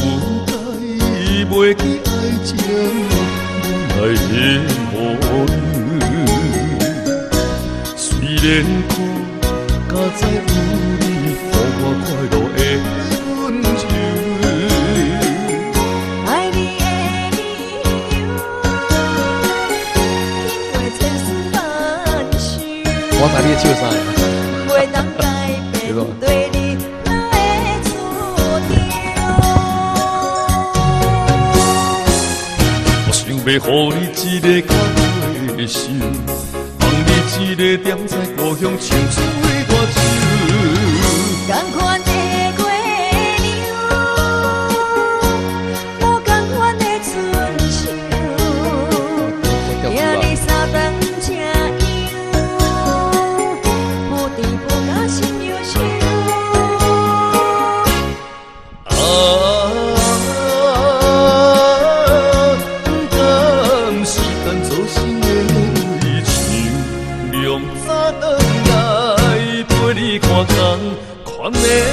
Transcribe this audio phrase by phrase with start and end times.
[0.00, 0.04] 阮
[0.46, 0.52] 再
[0.88, 2.08] 也袂记爱
[2.44, 2.48] 情，
[3.96, 4.32] 来的
[4.92, 5.22] 模样。
[7.96, 8.00] 虽
[8.36, 8.42] 然
[9.88, 10.52] 我知你，
[11.26, 11.36] 予
[11.80, 12.58] 我快乐的。
[23.70, 23.82] 啥，
[33.20, 34.80] 想要予你一个较好
[35.54, 35.90] 的手，
[36.78, 37.08] 放你
[37.44, 40.49] 一个惦在故乡唱出的歌手。
[71.52, 71.89] 款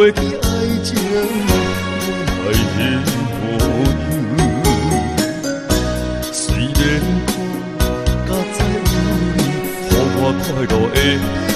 [0.00, 0.48] 该袂记爱
[0.82, 0.96] 情，
[2.40, 2.80] 我爱的
[3.42, 4.40] 模样。
[6.32, 6.40] 虽
[6.72, 6.80] 然
[7.26, 7.30] 苦，
[8.26, 8.30] 加
[10.40, 11.49] 在有你，予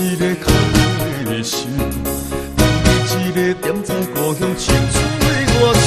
[0.00, 1.68] 一个较好的手，
[2.56, 2.58] 放
[3.04, 5.78] 你一个踮在故乡唱出的歌手。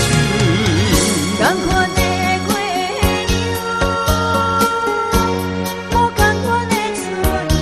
[1.40, 2.00] 同款的
[2.46, 2.47] 过
[3.28, 3.34] 流，
[5.90, 7.01] 无同款的春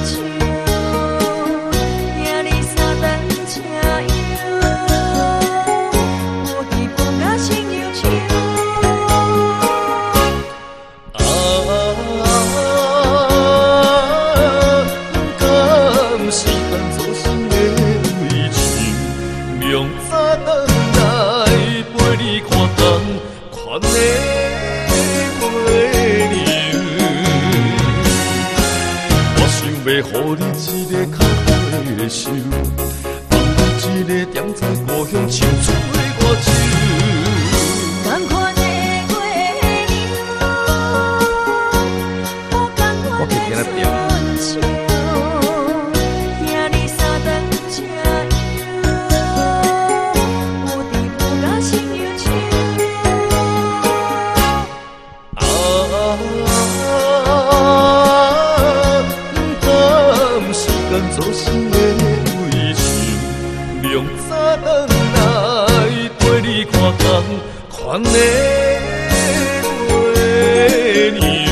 [0.06, 0.09] 秋，
[2.17, 3.01] 听你三顿
[3.47, 3.51] 车
[4.12, 4.12] 油，
[6.44, 7.73] 无地不甲心忧
[23.72, 23.96] 款的月
[26.28, 26.44] 牛。
[29.38, 30.44] 我想要予你
[30.74, 31.48] 一个较好
[31.98, 32.20] 的手，
[33.30, 33.34] 放
[33.96, 35.66] 一个点在故乡深处
[64.64, 67.24] 来陪你看空，
[67.70, 68.10] 款的
[69.90, 71.50] 月牛。